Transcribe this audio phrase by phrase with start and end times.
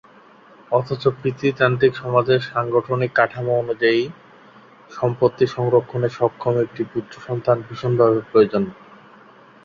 [0.71, 4.01] অথচ পিতৃতান্ত্রিক সমাজের সাংগঠনিক কাঠামো অনুযায়ী,
[4.91, 8.63] সম্পত্তি সংরক্ষণে সক্ষম একটি পুত্রসন্তান ভীষণভাবে প্রয়োজন।